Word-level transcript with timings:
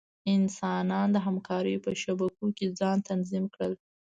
انسانان 0.35 1.07
د 1.11 1.17
همکاریو 1.27 1.83
په 1.85 1.91
شبکو 2.01 2.45
کې 2.57 2.67
ځان 2.79 2.97
تنظیم 3.09 3.45
کړل. 3.53 3.73